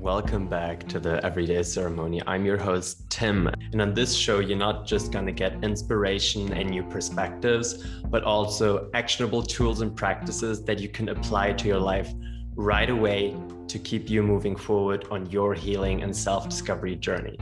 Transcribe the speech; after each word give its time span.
Welcome 0.00 0.46
back 0.46 0.86
to 0.90 1.00
the 1.00 1.22
Everyday 1.26 1.64
Ceremony. 1.64 2.22
I'm 2.24 2.44
your 2.44 2.56
host, 2.56 3.10
Tim. 3.10 3.48
And 3.72 3.82
on 3.82 3.94
this 3.94 4.14
show, 4.14 4.38
you're 4.38 4.56
not 4.56 4.86
just 4.86 5.10
going 5.10 5.26
to 5.26 5.32
get 5.32 5.64
inspiration 5.64 6.52
and 6.52 6.70
new 6.70 6.84
perspectives, 6.84 7.84
but 8.04 8.22
also 8.22 8.90
actionable 8.94 9.42
tools 9.42 9.80
and 9.80 9.94
practices 9.94 10.62
that 10.66 10.78
you 10.78 10.88
can 10.88 11.08
apply 11.08 11.54
to 11.54 11.66
your 11.66 11.80
life 11.80 12.14
right 12.54 12.88
away 12.88 13.36
to 13.66 13.78
keep 13.80 14.08
you 14.08 14.22
moving 14.22 14.54
forward 14.54 15.04
on 15.10 15.28
your 15.30 15.52
healing 15.52 16.04
and 16.04 16.16
self 16.16 16.48
discovery 16.48 16.94
journey. 16.94 17.36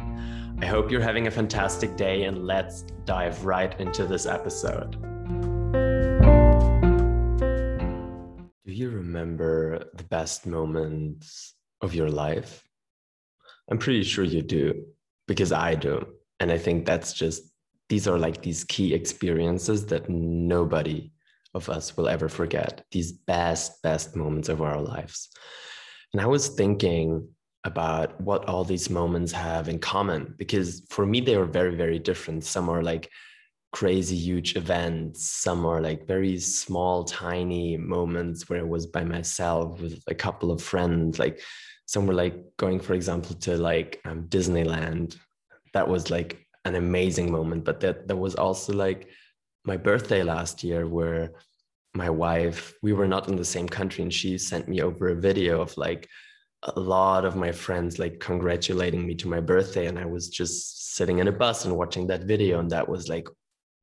I 0.59 0.65
hope 0.65 0.91
you're 0.91 1.03
having 1.03 1.27
a 1.27 1.31
fantastic 1.31 1.95
day, 1.95 2.23
and 2.23 2.47
let's 2.47 2.87
dive 3.05 3.45
right 3.45 3.79
into 3.79 4.07
this 4.07 4.25
episode. 4.25 4.93
Do 8.65 8.73
you 8.73 8.89
remember 8.89 9.91
the 9.95 10.05
best 10.05 10.47
moments 10.47 11.56
of 11.81 11.95
your 11.95 12.11
life? 12.11 12.63
I'm 13.71 13.79
pretty 13.79 14.03
sure 14.03 14.25
you 14.25 14.43
do 14.43 14.85
because 15.27 15.53
I 15.53 15.75
do. 15.75 16.07
And 16.41 16.53
I 16.53 16.59
think 16.59 16.87
that's 16.87 17.13
just, 17.13 17.43
these 17.89 18.07
are 18.07 18.19
like 18.19 18.43
these 18.43 18.65
key 18.65 18.95
experiences 18.95 19.87
that 19.87 20.09
nobody 20.09 21.13
of 21.55 21.69
us 21.71 21.97
will 21.97 22.09
ever 22.09 22.29
forget, 22.29 22.85
these 22.93 23.13
best, 23.13 23.83
best 23.83 24.15
moments 24.15 24.49
of 24.49 24.61
our 24.61 24.81
lives. 24.81 25.29
And 26.13 26.21
I 26.21 26.27
was 26.27 26.49
thinking 26.49 27.29
about 27.65 28.21
what 28.21 28.49
all 28.49 28.63
these 28.63 28.91
moments 28.91 29.33
have 29.33 29.69
in 29.69 29.79
common 29.79 30.35
because 30.39 30.87
for 30.91 31.05
me, 31.05 31.21
they 31.21 31.35
are 31.35 31.45
very, 31.45 31.75
very 31.75 31.99
different. 31.99 32.45
Some 32.45 32.69
are 32.69 32.83
like 32.83 33.11
crazy 33.77 34.17
huge 34.17 34.57
events. 34.57 35.29
Some 35.31 35.67
are 35.67 35.83
like 35.83 36.07
very 36.07 36.39
small 36.39 37.05
tiny 37.05 37.77
moments 37.77 38.49
where 38.49 38.61
i 38.61 38.63
was 38.63 38.87
by 38.87 39.05
myself 39.05 39.79
with 39.83 40.03
a 40.07 40.15
couple 40.15 40.51
of 40.51 40.63
friends. 40.63 41.19
Like 41.19 41.43
some 41.85 42.07
were 42.07 42.15
like 42.25 42.37
going 42.57 42.81
for 42.81 42.95
example 42.95 43.37
to 43.45 43.59
like 43.59 44.01
um, 44.07 44.29
disneyland. 44.29 45.19
That 45.75 45.87
was 45.87 46.11
like 46.11 46.47
an 46.65 46.75
amazing 46.75 47.31
moment 47.31 47.65
but 47.67 47.81
that 47.81 48.09
there 48.09 48.17
was 48.17 48.35
also 48.35 48.73
like 48.73 49.11
my 49.67 49.77
birthday 49.77 50.23
last 50.23 50.65
year 50.65 50.89
where 50.89 51.33
my 51.93 52.09
wife 52.09 52.73
we 52.83 52.95
were 52.95 53.11
not 53.15 53.29
in 53.29 53.37
the 53.37 53.53
same 53.55 53.69
country 53.69 54.01
and 54.03 54.15
she 54.21 54.39
sent 54.39 54.69
me 54.69 54.81
over 54.81 55.09
a 55.09 55.23
video 55.29 55.61
of 55.61 55.77
like 55.77 56.09
a 56.63 56.81
lot 56.81 57.27
of 57.27 57.37
my 57.37 57.53
friends 57.53 57.99
like 57.99 58.21
congratulating 58.21 59.07
me 59.07 59.15
to 59.17 59.29
my 59.29 59.41
birthday. 59.53 59.85
And 59.87 59.99
i 59.99 60.07
was 60.07 60.31
just 60.31 60.95
sitting 60.97 61.19
in 61.19 61.29
a 61.29 61.39
bus 61.45 61.67
and 61.67 61.77
watching 61.77 62.07
that 62.07 62.25
video. 62.25 62.59
And 62.59 62.71
that 62.71 62.89
was 62.89 63.11
like 63.11 63.29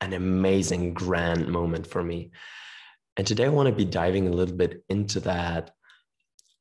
an 0.03 0.13
amazing 0.13 0.93
grand 0.93 1.47
moment 1.47 1.87
for 1.87 2.03
me. 2.03 2.31
And 3.17 3.25
today 3.25 3.45
i 3.45 3.49
want 3.49 3.69
to 3.69 3.75
be 3.75 3.85
diving 3.85 4.27
a 4.27 4.31
little 4.31 4.55
bit 4.55 4.83
into 4.89 5.19
that 5.21 5.71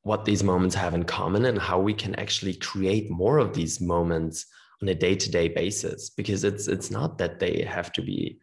what 0.03 0.25
these 0.25 0.43
moments 0.43 0.75
have 0.75 0.93
in 0.93 1.03
common 1.03 1.45
and 1.45 1.57
how 1.57 1.79
we 1.79 1.93
can 1.93 2.13
actually 2.15 2.53
create 2.53 3.09
more 3.09 3.37
of 3.37 3.53
these 3.53 3.81
moments 3.81 4.45
on 4.81 4.89
a 4.89 4.93
day-to-day 4.93 5.47
basis 5.47 6.09
because 6.09 6.43
it's 6.43 6.67
it's 6.67 6.91
not 6.91 7.17
that 7.17 7.39
they 7.39 7.61
have 7.61 7.91
to 7.93 8.01
be 8.01 8.37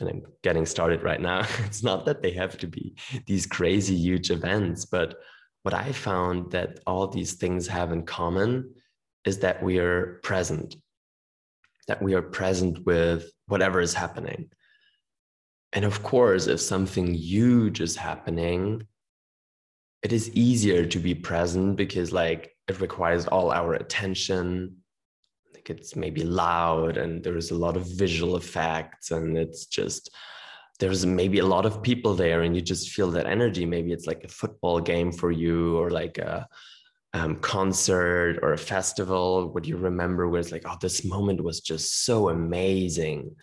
and 0.00 0.08
I'm 0.08 0.22
getting 0.42 0.66
started 0.66 1.02
right 1.02 1.20
now 1.20 1.40
it's 1.66 1.82
not 1.82 2.06
that 2.06 2.22
they 2.22 2.32
have 2.32 2.56
to 2.58 2.66
be 2.66 2.96
these 3.26 3.46
crazy 3.46 3.94
huge 3.94 4.30
events 4.30 4.86
but 4.86 5.18
what 5.62 5.74
I 5.74 5.92
found 5.92 6.50
that 6.52 6.80
all 6.86 7.06
these 7.06 7.34
things 7.34 7.68
have 7.68 7.92
in 7.92 8.04
common 8.04 8.74
is 9.24 9.38
that 9.40 9.62
we 9.62 9.78
are 9.78 10.18
present 10.24 10.76
that 11.88 12.02
we 12.02 12.14
are 12.14 12.22
present 12.22 12.84
with 12.86 13.30
whatever 13.46 13.80
is 13.80 13.94
happening. 13.94 14.50
And 15.72 15.84
of 15.84 16.02
course 16.02 16.46
if 16.46 16.60
something 16.60 17.14
huge 17.14 17.80
is 17.80 17.96
happening 17.96 18.86
it 20.02 20.12
is 20.12 20.30
easier 20.32 20.84
to 20.84 20.98
be 20.98 21.14
present 21.14 21.76
because 21.76 22.12
like 22.12 22.56
it 22.68 22.80
requires 22.80 23.26
all 23.26 23.52
our 23.52 23.74
attention. 23.74 24.76
Like 25.54 25.70
it's 25.70 25.94
maybe 25.94 26.24
loud 26.24 26.96
and 26.96 27.22
there's 27.22 27.52
a 27.52 27.56
lot 27.56 27.76
of 27.76 27.86
visual 27.86 28.36
effects 28.36 29.12
and 29.12 29.38
it's 29.38 29.66
just 29.66 30.10
there's 30.80 31.06
maybe 31.06 31.38
a 31.38 31.46
lot 31.46 31.66
of 31.66 31.82
people 31.82 32.14
there 32.14 32.42
and 32.42 32.56
you 32.56 32.62
just 32.62 32.90
feel 32.90 33.12
that 33.12 33.26
energy. 33.26 33.64
Maybe 33.64 33.92
it's 33.92 34.08
like 34.08 34.24
a 34.24 34.28
football 34.28 34.80
game 34.80 35.12
for 35.12 35.30
you 35.30 35.78
or 35.78 35.90
like 35.90 36.18
a 36.18 36.48
um, 37.14 37.36
concert 37.36 38.38
or 38.42 38.52
a 38.52 38.58
festival 38.58 39.52
what 39.52 39.66
you 39.66 39.76
remember 39.76 40.28
where 40.28 40.40
it's 40.40 40.50
like 40.50 40.62
oh 40.66 40.76
this 40.80 41.04
moment 41.04 41.42
was 41.42 41.60
just 41.60 42.04
so 42.04 42.28
amazing. 42.28 43.36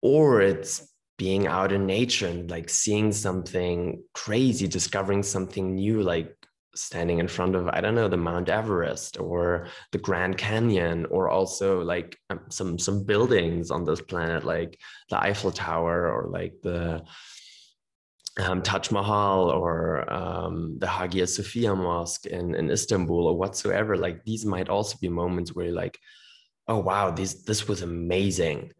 Or 0.00 0.40
it's 0.40 0.88
being 1.18 1.46
out 1.46 1.70
in 1.70 1.86
nature 1.86 2.26
and 2.26 2.50
like 2.50 2.68
seeing 2.68 3.12
something 3.12 4.02
crazy, 4.12 4.66
discovering 4.66 5.22
something 5.22 5.76
new, 5.76 6.02
like 6.02 6.34
standing 6.74 7.18
in 7.18 7.28
front 7.28 7.54
of, 7.54 7.68
I 7.68 7.80
don't 7.80 7.94
know, 7.94 8.08
the 8.08 8.16
Mount 8.16 8.48
Everest 8.48 9.20
or 9.20 9.68
the 9.92 9.98
Grand 9.98 10.36
Canyon, 10.38 11.06
or 11.10 11.28
also 11.28 11.82
like 11.82 12.18
um, 12.30 12.40
some 12.48 12.78
some 12.78 13.04
buildings 13.04 13.70
on 13.70 13.84
this 13.84 14.00
planet, 14.00 14.44
like 14.44 14.78
the 15.10 15.22
Eiffel 15.22 15.52
Tower 15.52 16.10
or 16.10 16.28
like 16.30 16.54
the 16.62 17.02
um, 18.38 18.62
Taj 18.62 18.90
Mahal 18.90 19.50
or 19.50 20.10
um, 20.12 20.78
the 20.78 20.86
Hagia 20.86 21.26
Sophia 21.26 21.74
Mosque 21.74 22.26
in, 22.26 22.54
in 22.54 22.70
Istanbul 22.70 23.26
or 23.26 23.36
whatsoever. 23.36 23.96
Like 23.96 24.24
these 24.24 24.44
might 24.44 24.68
also 24.68 24.96
be 25.00 25.08
moments 25.08 25.54
where 25.54 25.66
you're 25.66 25.74
like, 25.74 25.98
oh 26.68 26.78
wow, 26.78 27.10
this 27.10 27.44
this 27.44 27.68
was 27.68 27.82
amazing 27.82 28.72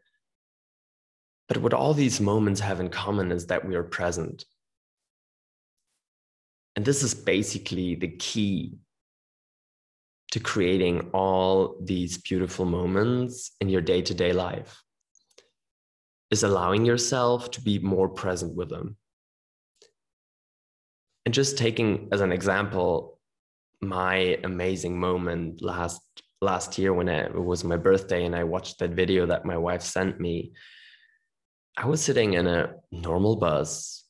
but 1.53 1.61
what 1.61 1.75
all 1.75 1.93
these 1.93 2.19
moments 2.19 2.61
have 2.61 2.81
in 2.81 2.89
common 2.89 3.31
is 3.31 3.49
that 3.49 3.67
we 3.67 3.75
are 3.75 3.83
present. 3.83 4.47
And 6.77 6.83
this 6.83 7.03
is 7.03 7.13
basically 7.13 7.95
the 7.95 8.09
key 8.09 8.79
to 10.31 10.41
creating 10.41 11.11
all 11.13 11.77
these 11.83 12.17
beautiful 12.17 12.65
moments 12.65 13.51
in 13.61 13.69
your 13.69 13.83
day 13.83 14.01
to 14.01 14.15
day 14.15 14.33
life 14.33 14.83
is 16.31 16.43
allowing 16.43 16.87
yourself 16.87 17.51
to 17.51 17.61
be 17.61 17.79
more 17.79 18.09
present 18.09 18.57
with 18.57 18.71
them. 18.71 18.97
And 21.25 21.35
just 21.35 21.57
taking 21.57 22.09
as 22.13 22.21
an 22.21 22.33
example, 22.33 23.19
my 23.81 24.39
amazing 24.45 24.99
moment 24.99 25.63
last 25.63 26.01
last 26.41 26.77
year 26.77 26.93
when 26.93 27.09
it 27.09 27.33
was 27.33 27.63
my 27.63 27.77
birthday 27.77 28.25
and 28.25 28.35
I 28.35 28.43
watched 28.43 28.81
that 28.81 28.91
video 28.91 29.27
that 29.27 29.45
my 29.45 29.57
wife 29.57 29.83
sent 29.83 30.19
me 30.19 30.53
I 31.77 31.87
was 31.87 32.03
sitting 32.03 32.35
in 32.35 32.47
a 32.47 32.75
normal 32.91 33.37
bus 33.37 34.05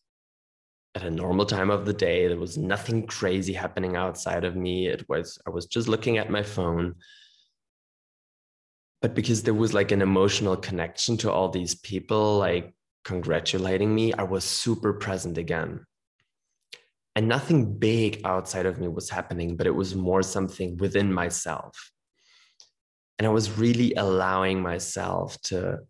at 0.94 1.04
a 1.04 1.10
normal 1.10 1.46
time 1.46 1.70
of 1.70 1.86
the 1.86 1.92
day. 1.92 2.26
There 2.26 2.36
was 2.36 2.58
nothing 2.58 3.06
crazy 3.06 3.52
happening 3.52 3.94
outside 3.96 4.44
of 4.44 4.56
me. 4.56 4.88
It 4.88 5.08
was, 5.08 5.38
I 5.46 5.50
was 5.50 5.66
just 5.66 5.88
looking 5.88 6.18
at 6.18 6.30
my 6.30 6.42
phone. 6.42 6.96
But 9.00 9.14
because 9.14 9.42
there 9.42 9.54
was 9.54 9.74
like 9.74 9.92
an 9.92 10.02
emotional 10.02 10.56
connection 10.56 11.16
to 11.18 11.30
all 11.30 11.48
these 11.48 11.76
people, 11.76 12.38
like 12.38 12.74
congratulating 13.04 13.94
me, 13.94 14.12
I 14.12 14.24
was 14.24 14.44
super 14.44 14.92
present 14.92 15.38
again. 15.38 15.84
And 17.14 17.28
nothing 17.28 17.78
big 17.78 18.22
outside 18.24 18.64
of 18.64 18.78
me 18.78 18.88
was 18.88 19.10
happening, 19.10 19.56
but 19.56 19.66
it 19.66 19.74
was 19.74 19.94
more 19.94 20.22
something 20.22 20.76
within 20.78 21.12
myself. 21.12 21.92
And 23.18 23.26
I 23.26 23.30
was 23.30 23.58
really 23.58 23.92
allowing 23.94 24.62
myself 24.62 25.40
to 25.42 25.80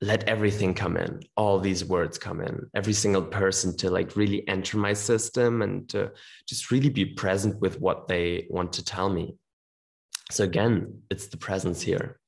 let 0.00 0.28
everything 0.28 0.74
come 0.74 0.96
in 0.96 1.20
all 1.36 1.58
these 1.58 1.84
words 1.84 2.18
come 2.18 2.42
in 2.42 2.66
every 2.74 2.92
single 2.92 3.22
person 3.22 3.74
to 3.78 3.90
like 3.90 4.14
really 4.14 4.46
enter 4.46 4.76
my 4.76 4.92
system 4.92 5.62
and 5.62 5.88
to 5.88 6.12
just 6.46 6.70
really 6.70 6.90
be 6.90 7.04
present 7.04 7.58
with 7.60 7.80
what 7.80 8.06
they 8.06 8.46
want 8.50 8.74
to 8.74 8.84
tell 8.84 9.08
me. 9.08 9.34
So 10.30 10.44
again 10.44 11.02
it's 11.10 11.28
the 11.28 11.38
presence 11.38 11.80
here. 11.80 12.20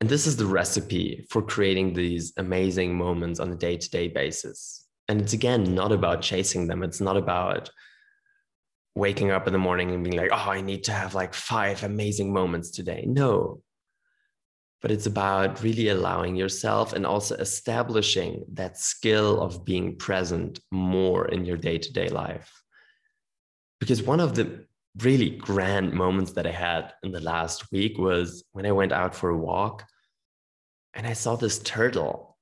And 0.00 0.08
this 0.08 0.26
is 0.26 0.36
the 0.36 0.46
recipe 0.46 1.26
for 1.30 1.42
creating 1.42 1.94
these 1.94 2.32
amazing 2.36 2.96
moments 2.96 3.40
on 3.40 3.50
a 3.50 3.56
day-to-day 3.56 4.08
basis 4.08 4.83
and 5.08 5.20
it's 5.20 5.32
again 5.32 5.74
not 5.74 5.92
about 5.92 6.22
chasing 6.22 6.66
them 6.66 6.82
it's 6.82 7.00
not 7.00 7.16
about 7.16 7.70
waking 8.94 9.30
up 9.30 9.46
in 9.46 9.52
the 9.52 9.58
morning 9.58 9.90
and 9.90 10.04
being 10.04 10.16
like 10.16 10.30
oh 10.32 10.50
i 10.50 10.60
need 10.60 10.84
to 10.84 10.92
have 10.92 11.14
like 11.14 11.34
five 11.34 11.82
amazing 11.82 12.32
moments 12.32 12.70
today 12.70 13.04
no 13.06 13.60
but 14.84 14.90
it's 14.90 15.06
about 15.06 15.62
really 15.62 15.88
allowing 15.88 16.36
yourself 16.36 16.92
and 16.92 17.06
also 17.06 17.34
establishing 17.36 18.44
that 18.52 18.76
skill 18.76 19.40
of 19.40 19.64
being 19.64 19.96
present 19.96 20.60
more 20.70 21.26
in 21.28 21.46
your 21.46 21.56
day 21.56 21.78
to 21.78 21.90
day 21.90 22.10
life. 22.10 22.52
Because 23.80 24.02
one 24.02 24.20
of 24.20 24.34
the 24.34 24.66
really 24.98 25.30
grand 25.30 25.94
moments 25.94 26.32
that 26.32 26.46
I 26.46 26.50
had 26.50 26.92
in 27.02 27.12
the 27.12 27.20
last 27.22 27.72
week 27.72 27.96
was 27.96 28.44
when 28.52 28.66
I 28.66 28.72
went 28.72 28.92
out 28.92 29.14
for 29.14 29.30
a 29.30 29.38
walk 29.38 29.86
and 30.92 31.06
I 31.06 31.14
saw 31.14 31.34
this 31.34 31.60
turtle. 31.60 32.33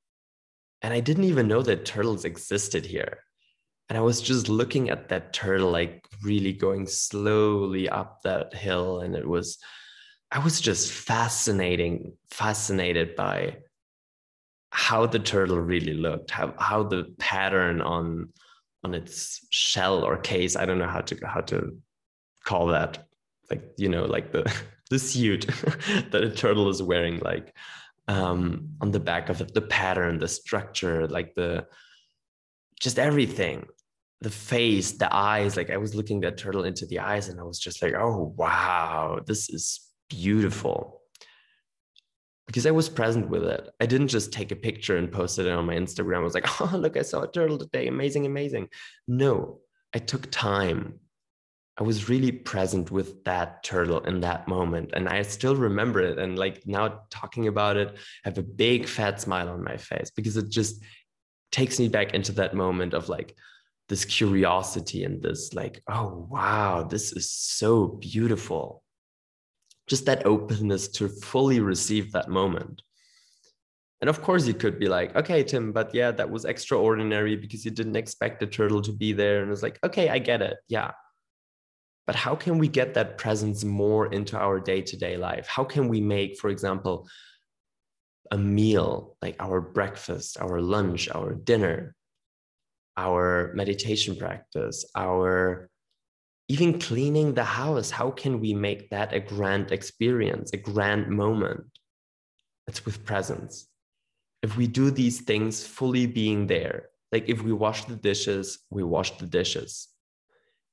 And 0.83 0.93
I 0.93 1.01
didn't 1.01 1.25
even 1.25 1.49
know 1.49 1.63
that 1.63 1.85
turtles 1.85 2.25
existed 2.25 2.85
here. 2.85 3.19
And 3.89 3.97
I 3.97 4.01
was 4.01 4.21
just 4.21 4.49
looking 4.49 4.91
at 4.91 5.09
that 5.09 5.33
turtle, 5.33 5.71
like 5.71 6.05
really 6.23 6.53
going 6.53 6.87
slowly 6.87 7.89
up 7.89 8.23
that 8.23 8.55
hill. 8.55 9.01
And 9.01 9.15
it 9.15 9.27
was 9.27 9.59
I 10.31 10.39
was 10.39 10.61
just 10.61 10.91
fascinating, 10.91 12.15
fascinated 12.31 13.15
by 13.17 13.59
how 14.71 15.05
the 15.05 15.19
turtle 15.19 15.61
really 15.61 15.93
looked, 15.93 16.31
how 16.31 16.55
how 16.59 16.85
the 16.85 17.15
pattern 17.19 17.81
on 17.83 18.31
on 18.83 18.95
its 18.95 19.47
shell 19.51 20.03
or 20.03 20.17
case, 20.17 20.57
I 20.57 20.65
don't 20.65 20.79
know 20.79 20.89
how 20.89 21.03
to 21.03 21.19
how 21.27 21.43
to 21.43 21.77
call 22.45 22.69
that 22.69 23.07
like 23.51 23.63
you 23.77 23.89
know 23.89 24.05
like 24.05 24.33
the 24.33 24.51
the 24.91 24.99
suit 24.99 25.47
that 26.11 26.25
a 26.25 26.31
turtle 26.31 26.69
is 26.69 26.83
wearing 26.83 27.19
like 27.21 27.55
um 28.09 28.71
on 28.81 28.91
the 28.91 29.01
back 29.01 29.29
of 29.29 29.41
it 29.41 29.55
the 29.55 29.63
pattern 29.63 30.19
the 30.19 30.27
structure 30.29 31.07
like 31.07 31.35
the 31.35 31.65
just 32.83 32.99
everything. 32.99 33.65
The 34.21 34.31
face 34.31 34.93
the 34.93 35.13
eyes 35.13 35.57
like 35.57 35.71
i 35.71 35.77
was 35.77 35.97
looking 35.97 36.21
that 36.21 36.39
turtle 36.39 36.63
into 36.63 36.87
the 36.87 37.01
eyes 37.01 37.29
and 37.29 37.41
i 37.41 37.43
was 37.43 37.59
just 37.59 37.83
like 37.83 37.95
oh 37.95 38.33
wow 38.37 39.19
this 39.27 39.51
is 39.51 39.81
beautiful. 40.09 41.01
Because 42.47 42.67
i 42.67 42.71
was 42.71 42.89
present 42.89 43.29
with 43.29 43.43
it. 43.43 43.69
I 43.81 43.87
didn't 43.87 44.09
just 44.09 44.33
take 44.33 44.53
a 44.53 44.57
picture 44.57 44.97
and 44.97 45.11
post 45.11 45.41
it 45.41 45.49
on 45.49 45.67
my 45.67 45.75
instagram. 45.75 46.19
I 46.19 46.21
was 46.21 46.35
like 46.35 46.61
oh 46.61 46.77
look 46.77 46.97
i 46.97 47.03
saw 47.03 47.23
a 47.23 47.33
turtle 47.33 47.59
today. 47.59 47.89
Amazing 47.89 48.27
amazing. 48.27 48.69
No 49.09 49.59
i 49.93 49.99
took 49.99 50.31
time 50.31 51.01
I 51.79 51.85
was 51.85 52.09
really 52.09 52.33
present 52.33 52.91
with 52.91 53.25
that 53.25 53.63
turtle 53.63 54.01
in 54.01 54.21
that 54.21 54.47
moment. 54.47 54.91
And 54.93 55.09
I 55.09 55.23
still 55.23 55.57
remember 55.57 56.01
it. 56.01 56.19
And 56.19 56.39
like 56.39 56.67
now 56.67 57.01
talking 57.11 57.49
about 57.49 57.77
it, 57.77 57.97
I 57.97 58.29
have 58.29 58.39
a 58.39 58.43
big 58.43 58.87
fat 58.87 59.21
smile 59.21 59.49
on 59.49 59.65
my 59.65 59.79
face 59.79 60.11
because 60.11 60.37
it 60.37 60.51
just 60.51 60.83
takes 61.51 61.79
me 61.79 61.89
back 61.89 62.13
into 62.13 62.33
that 62.33 62.55
moment 62.55 62.93
of 62.93 63.09
like 63.09 63.35
this 63.89 64.05
curiosity 64.05 65.05
and 65.05 65.23
this 65.23 65.55
like, 65.55 65.83
oh, 65.89 66.27
wow, 66.31 66.83
this 66.83 67.13
is 67.13 67.31
so 67.31 67.87
beautiful. 67.87 68.83
Just 69.87 70.05
that 70.07 70.27
openness 70.27 70.89
to 70.89 71.09
fully 71.09 71.61
receive 71.61 72.13
that 72.13 72.29
moment. 72.29 72.83
And 74.03 74.11
of 74.11 74.21
course, 74.21 74.47
you 74.47 74.55
could 74.55 74.79
be 74.79 74.89
like, 74.89 75.17
okay, 75.17 75.43
Tim, 75.43 75.73
but 75.73 75.95
yeah, 75.95 76.11
that 76.11 76.29
was 76.29 76.45
extraordinary 76.45 77.37
because 77.37 77.65
you 77.65 77.71
didn't 77.71 77.97
expect 77.97 78.41
the 78.41 78.47
turtle 78.47 78.83
to 78.83 78.93
be 78.93 79.13
there. 79.13 79.43
And 79.43 79.51
it's 79.51 79.63
like, 79.63 79.79
okay, 79.85 80.11
I 80.11 80.19
get 80.19 80.43
it. 80.43 80.59
Yeah 80.69 80.91
but 82.07 82.17
how 82.17 82.35
can 82.35 82.59
we 82.59 82.69
get 82.69 82.95
that 82.95 83.19
presence 83.19 83.65
more 83.65 84.13
into 84.13 84.37
our 84.37 84.59
day-to-day 84.59 85.17
life? 85.17 85.47
How 85.47 85.65
can 85.65 85.89
we 85.89 86.01
make 86.01 86.39
for 86.39 86.51
example 86.51 87.09
a 88.31 88.39
meal 88.39 89.17
like 89.21 89.37
our 89.41 89.61
breakfast 89.61 90.39
our 90.41 90.61
lunch 90.61 91.11
our 91.11 91.35
dinner 91.35 91.95
our 92.97 93.53
meditation 93.55 94.17
practice 94.17 94.87
our 94.97 95.69
even 96.49 96.79
cleaning 96.79 97.35
the 97.35 97.45
house? 97.45 97.91
How 97.91 98.11
can 98.11 98.41
we 98.41 98.53
make 98.53 98.91
that 98.91 99.13
a 99.13 99.21
grand 99.21 99.71
experience 99.73 100.53
a 100.53 100.57
grand 100.57 101.09
moment? 101.09 101.65
It's 102.67 102.85
with 102.85 103.05
presence. 103.05 103.69
If 104.43 104.57
we 104.57 104.67
do 104.67 104.91
these 104.91 105.21
things 105.21 105.65
fully 105.67 106.07
being 106.07 106.47
there 106.47 106.89
like 107.13 107.29
if 107.29 107.43
we 107.43 107.53
wash 107.53 107.85
the 107.85 107.97
dishes 107.97 108.59
we 108.71 108.83
wash 108.83 109.17
the 109.19 109.27
dishes. 109.27 109.89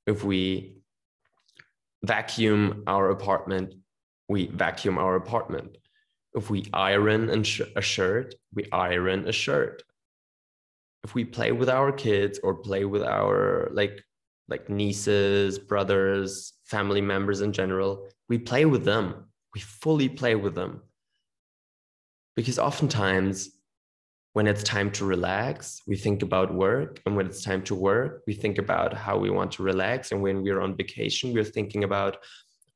If 0.07 0.23
we 0.23 0.79
vacuum 2.03 2.83
our 2.87 3.09
apartment, 3.09 3.75
we 4.27 4.47
vacuum 4.47 4.97
our 4.97 5.15
apartment. 5.15 5.77
If 6.33 6.49
we 6.49 6.69
iron 6.73 7.29
a 7.29 7.81
shirt, 7.81 8.35
we 8.53 8.65
iron 8.71 9.27
a 9.27 9.31
shirt. 9.31 9.83
If 11.03 11.15
we 11.15 11.25
play 11.25 11.51
with 11.51 11.69
our 11.69 11.91
kids 11.91 12.39
or 12.43 12.55
play 12.55 12.85
with 12.85 13.03
our 13.03 13.69
like 13.71 14.03
like 14.47 14.69
nieces, 14.69 15.59
brothers, 15.59 16.53
family 16.65 17.01
members 17.01 17.41
in 17.41 17.53
general, 17.53 18.09
we 18.27 18.37
play 18.37 18.65
with 18.65 18.83
them. 18.83 19.25
We 19.53 19.61
fully 19.61 20.09
play 20.09 20.35
with 20.35 20.55
them. 20.55 20.81
Because 22.35 22.57
oftentimes 22.57 23.49
when 24.39 24.47
it's 24.47 24.63
time 24.63 24.89
to 24.89 25.03
relax, 25.03 25.81
we 25.85 25.97
think 25.97 26.21
about 26.21 26.53
work. 26.53 27.01
And 27.05 27.13
when 27.13 27.25
it's 27.25 27.43
time 27.43 27.61
to 27.63 27.75
work, 27.75 28.23
we 28.25 28.33
think 28.33 28.57
about 28.57 28.93
how 28.93 29.17
we 29.17 29.29
want 29.29 29.51
to 29.51 29.63
relax. 29.63 30.13
And 30.13 30.21
when 30.21 30.41
we're 30.41 30.61
on 30.61 30.77
vacation, 30.77 31.33
we're 31.33 31.43
thinking 31.43 31.83
about 31.83 32.23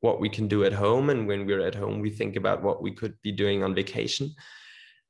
what 0.01 0.19
we 0.19 0.27
can 0.27 0.50
do 0.50 0.65
at 0.65 0.74
home. 0.74 1.10
And 1.10 1.25
when 1.25 1.45
we're 1.45 1.65
at 1.65 1.74
home, 1.74 2.01
we 2.01 2.10
think 2.10 2.36
about 2.36 2.63
what 2.63 2.83
we 2.83 2.92
could 2.92 3.15
be 3.21 3.31
doing 3.31 3.63
on 3.63 3.74
vacation. 3.74 4.36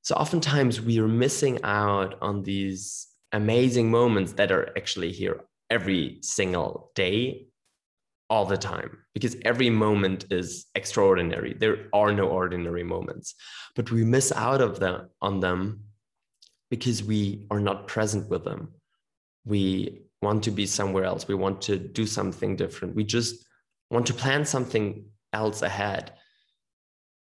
So 0.04 0.14
oftentimes 0.14 0.80
we 0.80 1.00
are 1.00 1.08
missing 1.08 1.58
out 1.64 2.20
on 2.22 2.44
these 2.44 3.08
amazing 3.32 3.90
moments 3.90 4.34
that 4.34 4.52
are 4.52 4.70
actually 4.78 5.12
here 5.12 5.46
every 5.72 6.20
single 6.22 6.92
day, 6.94 7.48
all 8.30 8.46
the 8.46 8.58
time, 8.58 9.00
because 9.16 9.36
every 9.44 9.72
moment 9.72 10.28
is 10.30 10.68
extraordinary. 10.76 11.56
There 11.56 11.88
are 11.94 12.14
no 12.14 12.28
ordinary 12.28 12.84
moments, 12.84 13.34
but 13.76 13.90
we 13.90 14.06
miss 14.06 14.32
out 14.32 14.62
of 14.62 14.80
them 14.80 15.10
on 15.20 15.40
them 15.40 15.86
because 16.74 17.04
we 17.04 17.46
are 17.52 17.60
not 17.60 17.88
present 17.88 18.28
with 18.32 18.44
them. 18.44 18.68
We 19.46 20.08
want 20.24 20.42
to 20.46 20.50
be 20.50 20.66
somewhere 20.66 21.04
else. 21.04 21.28
We 21.28 21.36
want 21.36 21.62
to 21.70 21.78
do 21.78 22.08
something 22.08 22.56
different. 22.56 22.96
We 22.96 23.04
just 23.04 23.46
want 23.92 24.08
to 24.08 24.14
plan 24.16 24.44
something 24.44 25.06
else 25.34 25.62
ahead. 25.62 26.14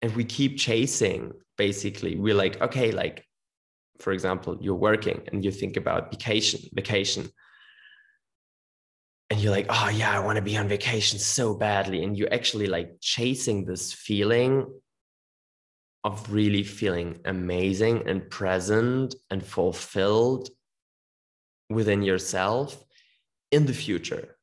And 0.02 0.16
we 0.16 0.26
keep 0.26 0.58
chasing, 0.58 1.32
basically. 1.60 2.16
We're 2.16 2.34
like, 2.34 2.60
okay, 2.60 2.90
like, 2.90 3.24
for 4.00 4.14
example, 4.14 4.58
you're 4.62 4.74
working 4.90 5.22
and 5.32 5.46
you 5.46 5.52
think 5.52 5.78
about 5.78 6.10
vacation, 6.10 6.62
vacation. 6.74 7.30
And 9.30 9.40
you're 9.40 9.52
like, 9.52 9.68
oh, 9.70 9.90
yeah, 9.90 10.12
I 10.12 10.26
want 10.26 10.38
to 10.38 10.42
be 10.42 10.58
on 10.58 10.68
vacation 10.68 11.20
so 11.20 11.54
badly. 11.54 12.04
And 12.04 12.18
you're 12.18 12.34
actually 12.34 12.66
like 12.66 12.96
chasing 13.00 13.66
this 13.66 13.94
feeling 13.94 14.66
of 16.06 16.32
really 16.32 16.64
feeling 16.64 17.20
amazing 17.26 18.08
and 18.08 18.30
present 18.30 19.16
and 19.32 19.44
fulfilled 19.44 20.50
within 21.70 22.04
yourself 22.04 22.86
in 23.52 23.66
the 23.66 23.74
future. 23.74 24.38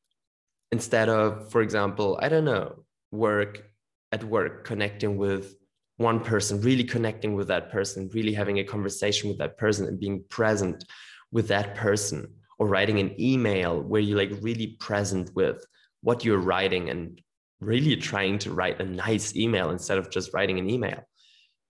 Instead 0.73 1.07
of 1.07 1.51
for 1.51 1.61
example 1.61 2.19
i 2.19 2.27
don't 2.27 2.45
know 2.45 2.83
work 3.11 3.63
at 4.11 4.23
work 4.23 4.65
connecting 4.65 5.17
with 5.17 5.55
one 5.97 6.19
person 6.19 6.59
really 6.61 6.83
connecting 6.83 7.35
with 7.35 7.47
that 7.47 7.71
person 7.71 8.09
really 8.11 8.33
having 8.33 8.57
a 8.57 8.63
conversation 8.63 9.29
with 9.29 9.37
that 9.37 9.55
person 9.55 9.87
and 9.87 9.99
being 9.99 10.23
present 10.29 10.83
with 11.31 11.47
that 11.47 11.75
person 11.75 12.27
or 12.57 12.67
writing 12.67 12.99
an 12.99 13.13
email 13.21 13.81
where 13.81 14.01
you're 14.01 14.17
like 14.17 14.33
really 14.41 14.75
present 14.79 15.29
with 15.35 15.63
what 16.01 16.25
you're 16.25 16.47
writing 16.51 16.89
and 16.89 17.21
really 17.59 17.95
trying 17.95 18.39
to 18.39 18.51
write 18.51 18.81
a 18.81 18.85
nice 18.85 19.35
email 19.35 19.69
instead 19.69 19.99
of 19.99 20.09
just 20.09 20.33
writing 20.33 20.57
an 20.57 20.69
email 20.69 21.03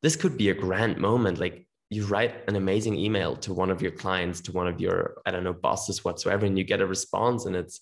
this 0.04 0.16
could 0.16 0.38
be 0.38 0.50
a 0.50 0.54
grand 0.54 0.98
moment. 0.98 1.40
Like 1.40 1.66
you 1.90 2.06
write 2.06 2.48
an 2.48 2.56
amazing 2.56 2.98
email 3.00 3.36
to 3.38 3.54
one 3.54 3.72
of 3.72 3.82
your 3.82 3.92
clients 3.92 4.42
to 4.42 4.52
one 4.52 4.68
of 4.68 4.82
your 4.82 5.22
i 5.28 5.32
don't 5.32 5.44
know 5.44 5.54
bosses 5.54 6.04
whatsoever 6.04 6.44
and 6.44 6.58
you 6.58 6.64
get 6.64 6.82
a 6.82 6.88
response 6.88 7.46
and 7.46 7.56
it's 7.56 7.82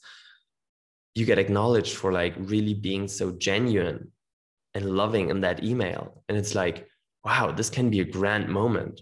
you 1.16 1.26
get 1.26 1.40
acknowledged 1.40 1.96
for 1.96 2.12
like 2.12 2.34
really 2.38 2.74
being 2.74 3.08
so 3.08 3.32
genuine 3.32 4.12
and 4.74 4.86
loving 4.86 5.30
in 5.30 5.42
that 5.42 5.64
email. 5.64 6.24
And 6.30 6.38
it's 6.38 6.56
like 6.56 6.88
wow 7.26 7.52
this 7.52 7.70
can 7.70 7.90
be 7.90 8.00
a 8.00 8.06
grand 8.06 8.48
moment. 8.48 9.02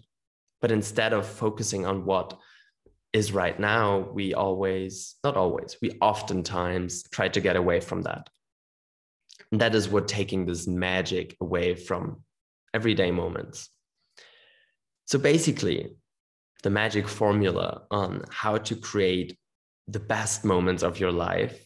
But 0.62 0.72
instead 0.72 1.13
of 1.13 1.25
focusing 1.25 1.86
on 1.86 2.05
what 2.05 2.38
is 3.13 3.32
right 3.32 3.60
now 3.60 4.10
we 4.13 4.34
always 4.34 5.15
not 5.24 5.36
always 5.36 5.77
we 5.82 5.98
oftentimes 6.01 7.03
try 7.12 7.27
to 7.29 7.41
get 7.41 7.55
away 7.55 7.79
from 7.79 8.01
that. 8.03 8.29
And 9.51 9.62
that 9.62 9.75
is 9.75 9.89
what 9.89 10.08
taking 10.08 10.46
this 10.46 10.67
magic 10.67 11.36
away 11.41 11.75
from 11.75 12.24
everyday 12.74 13.12
moments. 13.12 13.70
So 15.06 15.18
basically, 15.20 15.98
the 16.64 16.70
magic 16.70 17.08
formula 17.08 17.84
on 17.90 18.24
how 18.30 18.58
to 18.58 18.76
create 18.76 19.38
the 19.88 20.00
best 20.00 20.46
moments 20.46 20.84
of 20.84 21.00
your 21.00 21.12
life 21.12 21.66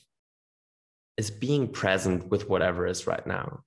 is 1.17 1.29
being 1.29 1.67
present 1.67 2.29
with 2.29 2.47
whatever 2.49 2.87
is 2.87 3.05
right 3.05 3.25
now. 3.27 3.63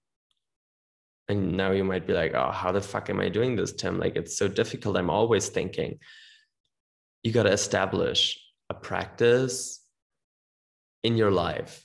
And 1.29 1.57
now 1.57 1.73
you 1.73 1.85
might 1.85 2.07
be 2.07 2.13
like, 2.13 2.35
oh, 2.35 2.53
how 2.53 2.73
the 2.73 2.81
fuck 2.81 3.11
am 3.11 3.21
I 3.21 3.29
doing 3.29 3.57
this, 3.57 3.73
Tim? 3.73 3.99
Like, 3.99 4.17
it's 4.17 4.39
so 4.39 4.49
difficult. 4.49 4.97
I'm 4.97 5.11
always 5.11 5.49
thinking. 5.49 5.99
You 7.23 7.33
got 7.33 7.43
to 7.43 7.53
establish 7.53 8.39
a 8.71 8.75
practice 8.75 9.83
in 11.03 11.17
your 11.17 11.33
life, 11.33 11.85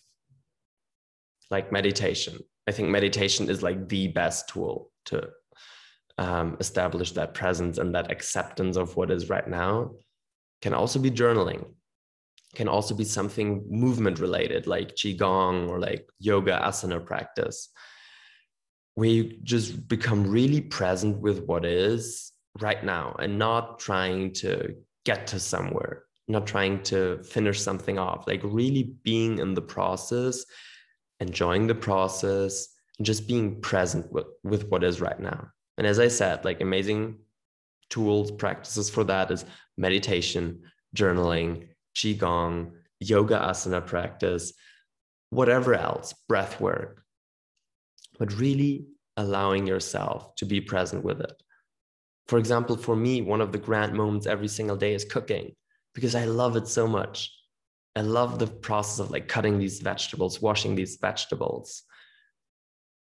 like 1.49 1.71
meditation. 1.71 2.37
I 2.67 2.71
think 2.71 2.89
meditation 2.89 3.49
is 3.49 3.63
like 3.63 3.89
the 3.89 4.07
best 4.09 4.49
tool 4.49 4.91
to 5.05 5.29
um, 6.21 6.55
establish 6.59 7.13
that 7.13 7.33
presence 7.33 7.79
and 7.79 7.95
that 7.95 8.11
acceptance 8.11 8.77
of 8.77 8.95
what 8.95 9.09
is 9.09 9.27
right 9.27 9.47
now 9.47 9.91
can 10.61 10.71
also 10.71 10.99
be 10.99 11.09
journaling 11.09 11.65
can 12.53 12.67
also 12.67 12.93
be 12.93 13.03
something 13.03 13.65
movement 13.69 14.19
related 14.19 14.67
like 14.67 14.89
qigong 14.95 15.67
or 15.67 15.79
like 15.79 16.07
yoga 16.19 16.61
asana 16.63 17.03
practice 17.03 17.69
where 18.93 19.09
you 19.09 19.37
just 19.41 19.87
become 19.87 20.29
really 20.29 20.61
present 20.61 21.17
with 21.17 21.43
what 21.45 21.65
is 21.65 22.31
right 22.59 22.83
now 22.83 23.15
and 23.17 23.39
not 23.39 23.79
trying 23.79 24.31
to 24.31 24.75
get 25.05 25.25
to 25.25 25.39
somewhere 25.39 26.03
not 26.27 26.45
trying 26.45 26.83
to 26.83 27.17
finish 27.23 27.59
something 27.59 27.97
off 27.97 28.27
like 28.27 28.41
really 28.43 28.93
being 29.01 29.39
in 29.39 29.55
the 29.55 29.67
process 29.75 30.45
enjoying 31.19 31.65
the 31.65 31.81
process 31.89 32.67
and 32.99 33.05
just 33.07 33.27
being 33.27 33.59
present 33.61 34.11
with, 34.11 34.27
with 34.43 34.69
what 34.69 34.83
is 34.83 35.01
right 35.01 35.19
now 35.19 35.47
and 35.81 35.87
as 35.87 35.97
I 35.97 36.09
said, 36.09 36.45
like 36.45 36.61
amazing 36.61 37.17
tools, 37.89 38.29
practices 38.29 38.87
for 38.87 39.03
that 39.05 39.31
is 39.31 39.45
meditation, 39.79 40.61
journaling, 40.95 41.69
qigong, 41.95 42.73
yoga 42.99 43.39
asana 43.39 43.83
practice, 43.83 44.53
whatever 45.31 45.73
else, 45.73 46.13
breath 46.29 46.61
work, 46.61 47.03
but 48.19 48.37
really 48.37 48.89
allowing 49.17 49.65
yourself 49.65 50.35
to 50.35 50.45
be 50.45 50.61
present 50.61 51.03
with 51.03 51.19
it. 51.19 51.33
For 52.27 52.37
example, 52.37 52.77
for 52.77 52.95
me, 52.95 53.23
one 53.23 53.41
of 53.41 53.51
the 53.51 53.57
grand 53.57 53.93
moments 53.93 54.27
every 54.27 54.49
single 54.49 54.77
day 54.77 54.93
is 54.93 55.03
cooking 55.03 55.55
because 55.95 56.13
I 56.13 56.25
love 56.25 56.57
it 56.57 56.67
so 56.67 56.87
much. 56.87 57.35
I 57.95 58.01
love 58.01 58.37
the 58.37 58.45
process 58.45 58.99
of 58.99 59.09
like 59.09 59.27
cutting 59.27 59.57
these 59.57 59.79
vegetables, 59.79 60.43
washing 60.43 60.75
these 60.75 60.97
vegetables, 61.01 61.81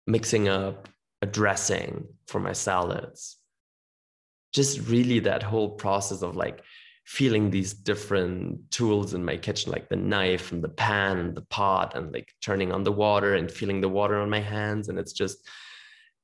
mixing 0.08 0.48
up 0.48 0.88
a 1.24 1.26
dressing 1.26 2.06
for 2.26 2.38
my 2.38 2.52
salads. 2.52 3.38
Just 4.52 4.86
really 4.88 5.20
that 5.20 5.42
whole 5.42 5.70
process 5.70 6.20
of 6.20 6.36
like 6.36 6.60
feeling 7.06 7.50
these 7.50 7.72
different 7.72 8.70
tools 8.70 9.14
in 9.14 9.24
my 9.24 9.38
kitchen, 9.38 9.72
like 9.72 9.88
the 9.88 9.96
knife 10.12 10.52
and 10.52 10.62
the 10.62 10.74
pan 10.84 11.18
and 11.18 11.34
the 11.34 11.46
pot, 11.58 11.96
and 11.96 12.12
like 12.12 12.28
turning 12.42 12.72
on 12.72 12.84
the 12.84 12.92
water 12.92 13.36
and 13.36 13.50
feeling 13.50 13.80
the 13.80 13.88
water 13.88 14.16
on 14.20 14.28
my 14.28 14.40
hands. 14.40 14.88
And 14.88 14.98
it's 14.98 15.14
just, 15.14 15.38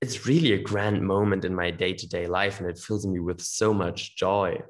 it's 0.02 0.26
really 0.26 0.52
a 0.52 0.62
grand 0.70 1.00
moment 1.02 1.46
in 1.46 1.54
my 1.54 1.70
day 1.70 1.94
to 1.94 2.06
day 2.06 2.26
life. 2.26 2.60
And 2.60 2.68
it 2.68 2.78
fills 2.78 3.06
me 3.06 3.20
with 3.20 3.40
so 3.40 3.72
much 3.72 4.16
joy. 4.16 4.60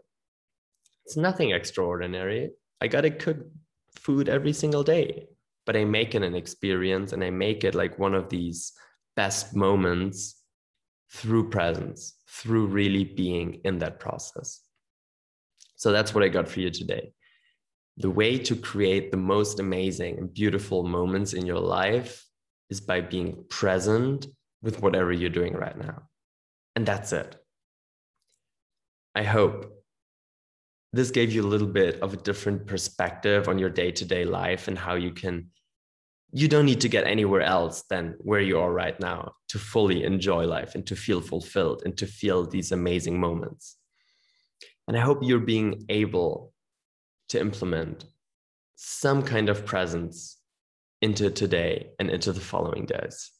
It's 1.06 1.16
nothing 1.16 1.50
extraordinary. 1.50 2.50
I 2.80 2.86
got 2.86 3.00
to 3.00 3.10
cook 3.10 3.38
food 3.98 4.28
every 4.28 4.52
single 4.52 4.84
day, 4.84 5.26
but 5.66 5.76
I 5.76 5.84
make 5.84 6.14
it 6.14 6.22
an 6.22 6.36
experience 6.36 7.12
and 7.12 7.24
I 7.24 7.30
make 7.30 7.64
it 7.64 7.74
like 7.74 7.98
one 7.98 8.14
of 8.14 8.28
these 8.28 8.72
best 9.22 9.54
moments 9.54 10.18
through 11.18 11.50
presence, 11.50 12.00
through 12.38 12.66
really 12.80 13.04
being 13.04 13.48
in 13.68 13.74
that 13.80 14.00
process. 14.04 14.48
So 15.76 15.92
that's 15.92 16.14
what 16.14 16.24
I 16.24 16.28
got 16.28 16.48
for 16.48 16.60
you 16.60 16.70
today. 16.70 17.12
The 18.04 18.14
way 18.20 18.32
to 18.48 18.54
create 18.56 19.06
the 19.10 19.24
most 19.34 19.60
amazing 19.60 20.12
and 20.18 20.32
beautiful 20.32 20.80
moments 20.98 21.34
in 21.34 21.44
your 21.44 21.64
life 21.80 22.12
is 22.72 22.80
by 22.80 22.98
being 23.14 23.44
present 23.50 24.26
with 24.62 24.80
whatever 24.80 25.12
you're 25.12 25.38
doing 25.40 25.54
right 25.64 25.78
now. 25.88 25.98
And 26.74 26.86
that's 26.86 27.12
it. 27.12 27.30
I 29.14 29.24
hope 29.36 29.58
this 30.94 31.10
gave 31.10 31.30
you 31.34 31.42
a 31.42 31.52
little 31.52 31.72
bit 31.82 32.00
of 32.00 32.14
a 32.14 32.22
different 32.28 32.66
perspective 32.66 33.48
on 33.48 33.58
your 33.58 33.72
day 33.80 33.90
to 33.92 34.04
day 34.14 34.24
life 34.24 34.68
and 34.68 34.78
how 34.78 34.94
you 34.94 35.12
can, 35.22 35.50
you 36.32 36.48
don't 36.48 36.66
need 36.66 36.80
to 36.82 36.88
get 36.88 37.06
anywhere 37.06 37.42
else 37.42 37.82
than 37.90 38.14
where 38.18 38.40
you 38.40 38.58
are 38.58 38.72
right 38.72 38.98
now 39.00 39.32
to 39.48 39.58
fully 39.58 40.04
enjoy 40.04 40.46
life 40.46 40.74
and 40.74 40.86
to 40.86 40.94
feel 40.94 41.20
fulfilled 41.20 41.82
and 41.84 41.96
to 41.98 42.06
feel 42.06 42.46
these 42.46 42.72
amazing 42.72 43.18
moments. 43.18 43.76
And 44.86 44.96
I 44.96 45.00
hope 45.00 45.20
you're 45.22 45.40
being 45.40 45.84
able 45.88 46.52
to 47.30 47.40
implement 47.40 48.04
some 48.76 49.22
kind 49.22 49.48
of 49.48 49.66
presence 49.66 50.38
into 51.02 51.30
today 51.30 51.90
and 51.98 52.10
into 52.10 52.32
the 52.32 52.40
following 52.40 52.86
days 52.86 53.30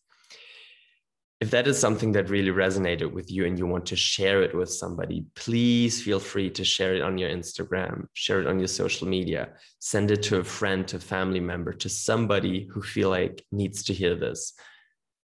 if 1.40 1.50
that 1.50 1.66
is 1.66 1.78
something 1.78 2.12
that 2.12 2.28
really 2.28 2.50
resonated 2.50 3.11
with 3.11 3.30
you 3.30 3.47
and 3.47 3.59
you 3.59 3.66
want 3.66 3.87
to 3.87 3.97
share 3.97 4.42
it 4.42 4.54
with 4.54 4.70
somebody, 4.70 5.25
please 5.35 6.02
feel 6.02 6.20
free 6.20 6.50
to 6.50 6.64
share 6.64 6.94
it 6.94 7.00
on 7.00 7.16
your 7.16 7.30
Instagram, 7.30 8.04
share 8.12 8.42
it 8.42 8.47
on 8.47 8.59
your 8.59 8.68
social 8.68 9.09
media, 9.09 9.49
send 9.78 10.11
it 10.11 10.23
to 10.25 10.37
a 10.37 10.44
friend, 10.44 10.87
to 10.88 10.97
a 10.97 11.00
family 11.00 11.40
member, 11.40 11.73
to 11.73 11.88
somebody 11.88 12.68
who 12.70 12.82
feel 12.82 13.09
like 13.09 13.42
needs 13.52 13.82
to 13.85 13.94
hear 13.94 14.14
this, 14.14 14.52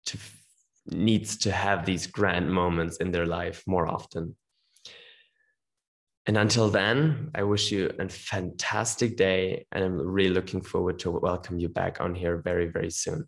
to 0.08 0.18
needs 0.92 1.38
to 1.38 1.52
have 1.52 1.86
these 1.86 2.08
grand 2.08 2.52
moments 2.52 2.98
in 2.98 3.12
their 3.12 3.28
life 3.28 3.64
more 3.68 3.88
often. 3.88 4.36
And 6.26 6.38
until 6.38 6.70
then, 6.70 7.30
I 7.36 7.44
wish 7.44 7.72
you 7.72 7.92
a 8.00 8.10
fantastic 8.10 9.16
day 9.16 9.68
and 9.72 9.84
I'm 9.84 10.00
really 10.00 10.34
looking 10.34 10.62
forward 10.62 10.98
to 11.00 11.12
welcome 11.12 11.60
you 11.60 11.70
back 11.70 12.02
on 12.02 12.16
here 12.16 12.38
very, 12.38 12.68
very 12.68 12.90
soon. 12.90 13.28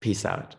Peace 0.00 0.24
out. 0.24 0.54